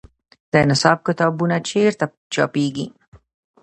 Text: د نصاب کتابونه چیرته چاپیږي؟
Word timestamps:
د 0.53 0.53
نصاب 0.69 0.97
کتابونه 1.07 1.55
چیرته 1.69 2.05
چاپیږي؟ 2.33 2.85